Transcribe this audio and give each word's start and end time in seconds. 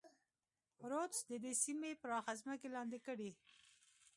رودز 0.91 1.19
د 1.29 1.31
دې 1.43 1.53
سیمې 1.63 1.91
پراخه 2.01 2.33
ځمکې 2.41 2.67
لاندې 2.75 2.99
کړې. 3.07 3.29